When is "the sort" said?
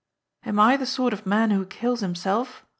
0.77-1.13